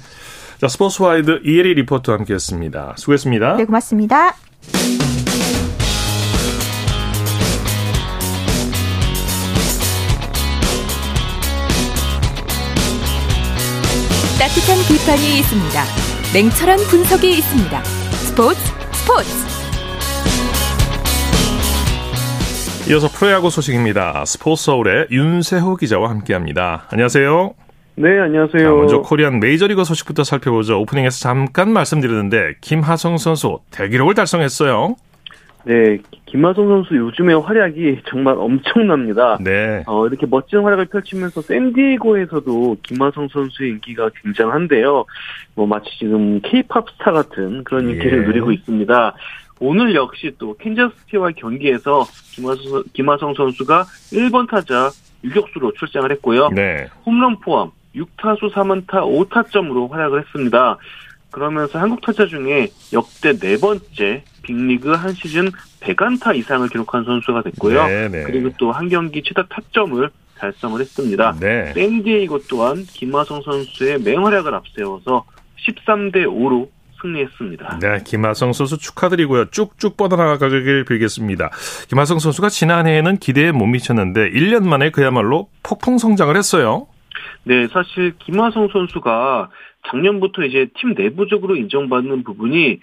[0.61, 2.95] 자, 스포츠와이드 이혜리 리포터와 함께했습니다.
[2.97, 3.57] 수고했습니다.
[3.57, 4.35] 네, 고맙습니다.
[14.39, 15.85] 따뜻한 비판이 있습니다.
[16.35, 17.85] 냉철한 분석이 있습니다.
[17.85, 18.61] 스포츠
[18.93, 19.31] 스포츠
[22.89, 24.25] 이어서 프로야구 소식입니다.
[24.27, 26.87] 스포츠 서울의 윤세호 기자와 함께합니다.
[26.91, 27.66] 안녕하세요.
[27.99, 28.63] 네, 안녕하세요.
[28.63, 30.79] 자, 먼저 코리안 메이저리그 소식부터 살펴보죠.
[30.81, 34.97] 오프닝에서 잠깐 말씀드렸는데 김하성 선수 대기록을 달성했어요.
[35.65, 39.39] 네, 김하성 선수 요즘의 활약이 정말 엄청납니다.
[39.41, 39.83] 네.
[39.87, 45.07] 어, 이렇게 멋진 활약을 펼치면서 샌디에고에서도 김하성 선수의 인기가 굉장한데요.
[45.55, 48.27] 뭐 마치 지금 케이팝 스타 같은 그런 인기를 예.
[48.27, 49.15] 누리고 있습니다.
[49.59, 52.05] 오늘 역시 또 캔자스티와 경기에서
[52.35, 54.91] 김하성, 김하성 선수가 1번 타자
[55.25, 56.51] 유격수로 출장을 했고요.
[56.51, 56.87] 네.
[57.07, 60.77] 홈런 포함 6타수 3안타 5타점으로 활약을 했습니다.
[61.31, 67.87] 그러면서 한국 타자 중에 역대 네 번째 빅리그 한 시즌 100안타 이상을 기록한 선수가 됐고요.
[67.87, 68.09] 네네.
[68.09, 68.23] 네.
[68.25, 71.37] 그리고 또 한 경기 최다 타점을 달성을 했습니다.
[71.41, 71.73] 네.
[71.75, 75.25] 샌디에이고 또한 김하성 선수의 맹활약을 앞세워서
[75.67, 76.69] 13대 5로
[77.01, 77.79] 승리했습니다.
[77.81, 79.47] 네, 김하성 선수 축하드리고요.
[79.51, 81.51] 쭉쭉 뻗어나가길 빌겠습니다.
[81.89, 86.87] 김하성 선수가 지난해에는 기대에 못 미쳤는데 1년 만에 그야말로 폭풍 성장을 했어요.
[87.45, 89.51] 네, 사실 김하성 선수가
[89.89, 92.81] 작년부터 이제 팀 내부적으로 인정받는 부분이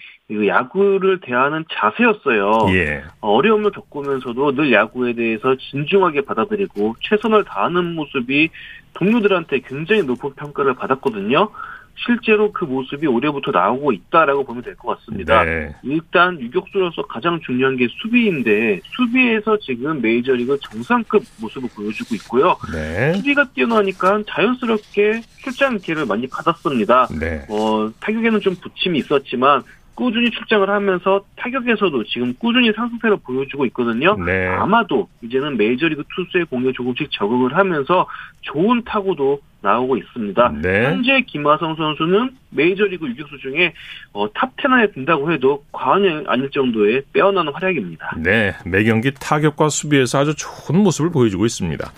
[0.47, 2.73] 야구를 대하는 자세였어요.
[2.75, 3.03] 예.
[3.19, 8.49] 어려움을 겪으면서도 늘 야구에 대해서 진중하게 받아들이고 최선을 다하는 모습이
[8.93, 11.49] 동료들한테 굉장히 높은 평가를 받았거든요.
[11.95, 15.43] 실제로 그 모습이 올해부터 나오고 있다라고 보면 될 것 같습니다.
[15.45, 15.73] 네.
[15.83, 22.57] 일단 유격수로서 가장 중요한 게 수비인데 수비에서 지금 메이저리그 정상급 모습을 보여주고 있고요.
[22.73, 23.13] 네.
[23.13, 27.07] 수비가 뛰어나니까 자연스럽게 출장 기회를 많이 받았습니다.
[27.19, 27.45] 네.
[27.49, 29.63] 어, 타격에는 좀 부침이 있었지만
[29.95, 34.15] 꾸준히 출장을 하면서 타격에서도 지금 꾸준히 상승세를 보여주고 있거든요.
[34.17, 34.47] 네.
[34.47, 38.07] 아마도 이제는 메이저리그 투수의 공에 조금씩 적응을 하면서
[38.41, 40.53] 좋은 타구도 나오고 있습니다.
[40.61, 40.85] 네.
[40.85, 43.73] 현재 김하성 선수는 메이저리그 유격수 중에
[44.11, 48.17] 어, 탑10 안에 든다고 해도 과언이 아닐 정도의 빼어난 활약입니다.
[48.17, 51.91] 네, 매 경기 타격과 수비에서 아주 좋은 모습을 보여주고 있습니다.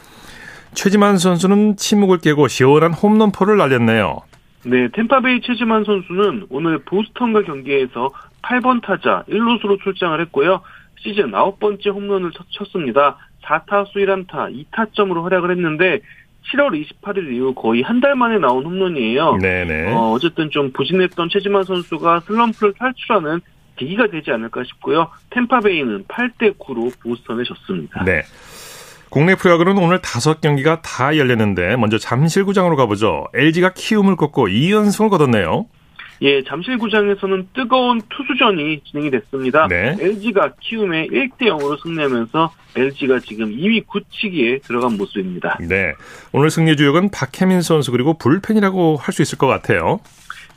[0.73, 4.21] 최지만 선수는 침묵을 깨고 시원한 홈런포를 날렸네요.
[4.65, 8.09] 네, 탬파베이 최지만 선수는 오늘 보스턴과 경기에서
[8.41, 10.61] 8번 타자 1루수로 출장을 했고요.
[10.99, 13.17] 시즌 9번째 홈런을 쳤습니다.
[13.43, 15.99] 4타수 1안타 2타점으로 활약을 했는데
[16.51, 19.37] 7월 28일 이후 거의 한 달 만에 나온 홈런이에요.
[19.37, 19.93] 네네.
[19.93, 23.41] 어, 어쨌든 좀 부진했던 최지만 선수가 슬럼프를 탈출하는
[23.75, 25.09] 계기가 되지 않을까 싶고요.
[25.31, 28.03] 템파베이는 8대 9로 보스턴에 졌습니다.
[28.03, 28.21] 네.
[29.15, 33.27] 국내 프로야구는 오늘 다섯 경기가 다 열렸는데 먼저 잠실구장으로 가보죠.
[33.33, 35.67] LG가 키움을 꺾고 2연승을 거뒀네요.
[36.21, 39.69] 예, 잠실구장에서는 뜨거운 투수전이 진행이 됐습니다.
[39.69, 39.95] 네.
[40.01, 45.59] LG가 키움에 1대 0으로 승리하면서 LG가 지금 2위 굳히기에 들어간 모습입니다.
[45.61, 45.93] 네.
[46.33, 50.01] 오늘 승리 주역은 박혜민 선수 그리고 불펜이라고 할 수 있을 것 같아요.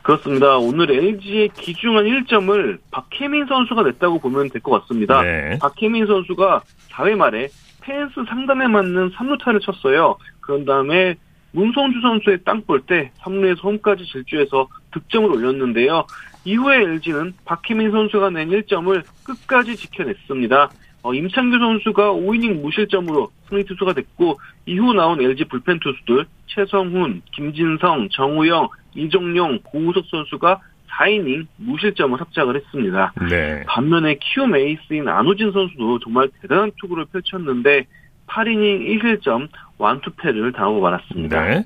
[0.02, 0.56] 그렇습니다.
[0.56, 5.22] 오늘 LG의 기중한 1점을 박혜민 선수가 냈다고 보면 될 것 같습니다.
[5.22, 5.58] 네.
[5.60, 7.46] 박혜민 선수가 4회 말에
[7.88, 10.18] 펜스 상단에 맞는 3루타를 쳤어요.
[10.40, 11.16] 그런 다음에
[11.52, 16.04] 문성주 선수의 땅볼 때 3루에서 홈까지 질주해서 득점을 올렸는데요.
[16.44, 20.70] 이후에 LG는 박혜민 선수가 낸 1점을 끝까지 지켜냈습니다.
[21.02, 28.10] 어, 임창규 선수가 5이닝 무실점으로 승리 투수가 됐고 이후 나온 LG 불펜 투수들 최성훈, 김진성,
[28.10, 30.60] 정우영, 이종용, 고우석 선수가
[30.98, 33.12] 4이닝 무실점을 합작을 했습니다.
[33.30, 33.64] 네.
[33.66, 37.86] 반면에 키움 에이스인 안호진 선수도 정말 대단한 투구를 펼쳤는데
[38.26, 41.44] 8이닝 1실점 완투패를 당하고 말았습니다.
[41.44, 41.64] 네.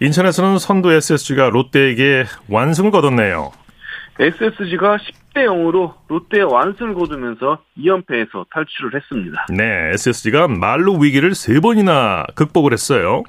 [0.00, 3.52] 인천에서는 선두 SSG가 롯데에게 완승을 거뒀네요.
[4.18, 9.46] SSG가 10대 0으로 롯데에 완승을 거두면서 2연패에서 탈출을 했습니다.
[9.50, 13.24] 네, SSG가 말로 위기를 3번이나 극복을 했어요.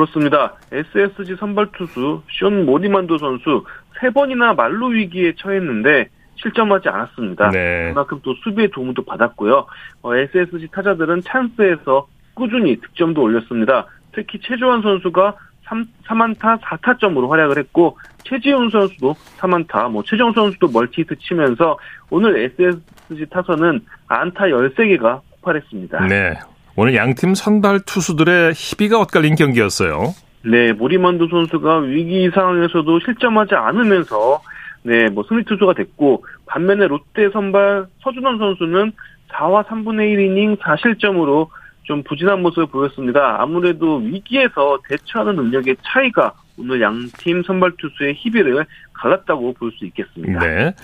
[0.00, 0.54] 그렇습니다.
[0.72, 3.64] SSG 선발 투수 쇼 모디만도 선수
[3.98, 7.50] 3번이나 말로 위기에 처했는데 실점하지 않았습니다.
[7.50, 7.88] 네.
[7.90, 9.66] 그만큼 또 수비의 도움도 받았고요.
[10.02, 13.86] 어, SSG 타자들은 찬스에서 꾸준히 득점도 올렸습니다.
[14.12, 21.16] 특히 최조환 선수가 3, 3안타 4타점으로 활약을 했고 최지훈 선수도 3안타, 뭐 최정 선수도 멀티히트
[21.16, 26.06] 치면서 오늘 SSG 타선은 안타 13개가 폭발했습니다.
[26.06, 26.34] 네.
[26.76, 30.14] 오늘 양팀 선발 투수들의 희비가 엇갈린 경기였어요.
[30.44, 34.40] 네, 모리만도 선수가 위기 상황에서도 실점하지 않으면서
[34.82, 38.92] 네, 뭐 승리 투수가 됐고 반면에 롯데 선발 서준원 선수는
[39.32, 41.48] 4와 3분의 1 이닝 4실점으로
[41.82, 43.36] 좀 부진한 모습을 보였습니다.
[43.40, 50.40] 아무래도 위기에서 대처하는 능력의 차이가 오늘 양팀 선발 투수의 희비를 갈랐다고 볼 수 있겠습니다.
[50.40, 50.74] 네.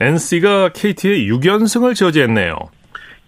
[0.00, 2.56] NC가 KT의 6연승을 저지했네요.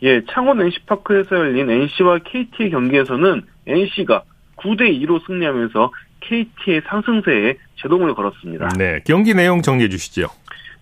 [0.02, 4.22] 예, 창원 NC파크에서 열린 NC와 KT의 경기에서는 NC가
[4.56, 8.68] 9대 2로 승리하면서 KT의 상승세에 제동을 걸었습니다.
[8.78, 10.28] 네, 경기 내용 정리해 주시죠.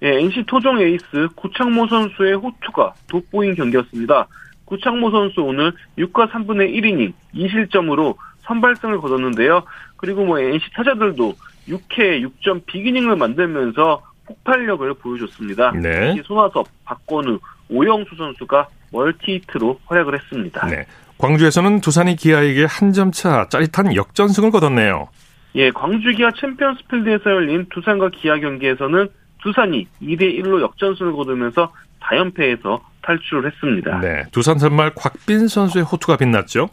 [0.03, 4.27] 예, NC 토종 에이스 구창모 선수의 호투가 돋보인 경기였습니다.
[4.65, 9.63] 구창모 선수 오늘 6과 3분의 1이닝 2실점으로 선발승을 거뒀는데요.
[9.97, 11.35] 그리고 뭐 NC 타자들도
[11.69, 15.73] 6회 6점 빅이닝을 만들면서 폭발력을 보여줬습니다.
[15.73, 16.15] 네.
[16.25, 17.39] 손아섭, 박건우,
[17.69, 18.69] 오영수 선수가
[18.99, 20.67] 멀티히트로 활약을 했습니다.
[20.69, 20.87] 네.
[21.19, 25.09] 광주에서는 두산이 기아에게 한 점 차 짜릿한 역전승을 거뒀네요.
[25.57, 29.09] 예, 광주 기아 챔피언스 필드에서 열린 두산과 기아 경기에서는
[29.43, 34.01] 두산이 2대 1로 역전승을 거두면서 4연패에서 탈출을 했습니다.
[34.01, 36.69] 네, 두산 선발 곽빈 선수의 호투가 빛났죠.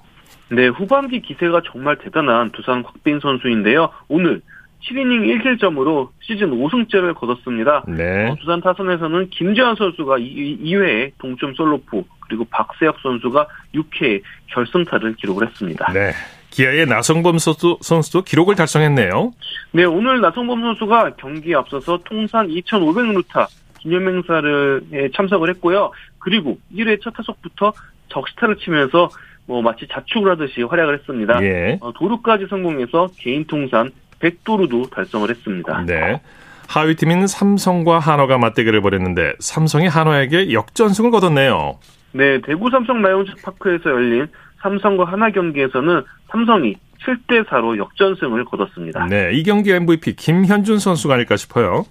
[0.49, 3.89] 네, 후반기 기세가 정말 대단한 두산 곽빈 선수인데요.
[4.07, 4.41] 오늘
[4.83, 7.83] 7이닝 1킬점으로 시즌 5승째를 거뒀습니다.
[7.87, 8.29] 네.
[8.29, 15.47] 어, 두산 타선에서는 김재환 선수가 2, 회에 동점 솔로포 그리고 박세혁 선수가 6회에 결승타를 기록을
[15.47, 15.91] 했습니다.
[15.93, 16.11] 네.
[16.49, 19.31] 기아의 나성범 선수, 선수도 기록을 달성했네요.
[19.71, 23.47] 네, 오늘 나성범 선수가 경기에 앞서서 통산 2,500루타
[23.79, 25.91] 기념행사를 참석을 했고요.
[26.19, 27.73] 그리고 1회 첫 타석부터
[28.09, 29.09] 적시타를 치면서
[29.45, 31.43] 뭐 마치 자축을 하듯이 활약을 했습니다.
[31.43, 31.77] 예.
[31.81, 33.91] 어, 도루까지 성공해서 개인 통산
[34.21, 35.83] 100도루도 달성을 했습니다.
[35.85, 36.21] 네.
[36.67, 41.79] 하위 팀인 삼성과 한화가 맞대결을 벌였는데 삼성이 한화에게 역전승을 거뒀네요.
[42.13, 44.27] 네, 대구 삼성 라이온즈 파크에서 열린
[44.61, 49.05] 삼성과 한화 경기에서는 삼성이 7대 4로 역전승을 거뒀습니다.
[49.07, 51.85] 네, 이 경기 MVP 김현준 선수가 아닐까 싶어요.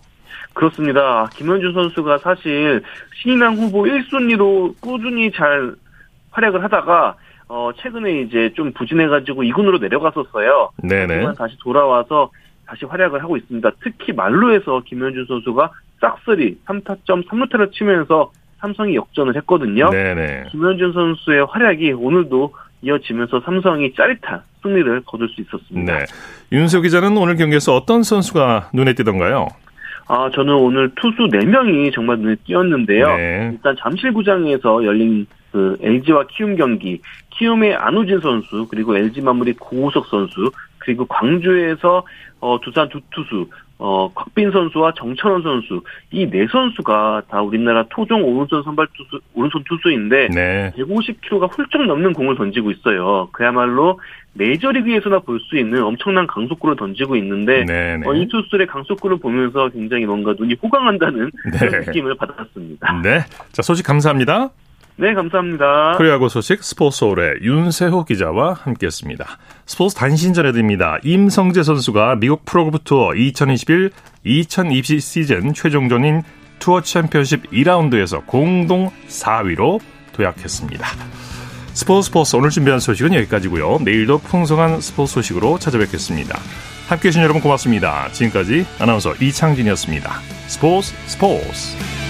[0.55, 1.29] 그렇습니다.
[1.35, 2.83] 김현준 선수가 사실
[3.23, 5.75] 신인왕 후보 1순위로 꾸준히 잘
[6.31, 7.17] 활약을 하다가
[7.53, 10.71] 어 최근에 이제 좀 부진해가지고 2군으로 내려갔었어요.
[10.85, 11.33] 네네.
[11.37, 12.31] 다시 돌아와서
[12.65, 13.69] 다시 활약을 하고 있습니다.
[13.83, 15.71] 특히 말로에서 김현준 선수가
[16.01, 18.31] 싹쓸이 3타점 3루타를 치면서
[18.61, 19.91] 삼성이 역전을 했거든요.
[19.91, 20.45] 네네.
[20.53, 25.99] 김현준 선수의 활약이 오늘도 이어지면서 삼성이 짜릿한 승리를 거둘 수 있었습니다.
[25.99, 26.05] 네.
[26.53, 29.49] 윤석 기자는 오늘 경기에서 어떤 선수가 눈에 띄던가요?
[30.07, 33.17] 아, 저는 오늘 투수 4명이 정말 눈에 띄었는데요.
[33.17, 33.51] 네.
[33.55, 40.51] 일단 잠실구장에서 열린 그 LG와 키움 경기, 키움의 안우진 선수, 그리고 LG 마무리 고우석 선수,
[40.79, 42.05] 그리고 광주에서
[42.41, 43.49] 어, 두산 두 투수,
[43.79, 49.63] 어, 곽빈 선수와 정찬원 선수, 이 네 선수가 다 우리나라 토종 오른손 선발 투수, 오른손
[49.69, 50.73] 투수인데, 네.
[50.77, 53.29] 150km가 훌쩍 넘는 공을 던지고 있어요.
[53.33, 54.01] 그야말로
[54.35, 58.09] 메이저리그에서나 볼 수 있는 엄청난 강속구를 던지고 있는데, 네, 네.
[58.09, 61.59] 어, 이 투수의 강속구를 보면서 굉장히 뭔가 눈이 호강한다는 네.
[61.59, 63.01] 그런 느낌을 받았습니다.
[63.03, 63.21] 네.
[63.53, 64.51] 자, 소식 감사합니다.
[65.01, 65.95] 네, 감사합니다.
[65.97, 69.25] 프리야구 소식 스포츠홀의 윤세호 기자와 함께했습니다.
[69.65, 70.99] 스포츠 단신 전해드립니다.
[71.03, 76.23] 임성재 선수가 미국 프로그부터 2021-2020 시즌 최종전인
[76.59, 79.81] 투어 챔피언십 2라운드에서 공동 4위로
[80.13, 80.87] 도약했습니다.
[81.73, 83.79] 스포츠 스포츠 오늘 준비한 소식은 여기까지고요.
[83.83, 86.39] 내일도 풍성한 스포츠 소식으로 찾아뵙겠습니다.
[86.89, 88.11] 함께해 주신 여러분 고맙습니다.
[88.13, 90.11] 지금까지 아나운서 이창진이었습니다.
[90.49, 92.10] 스포츠 스포츠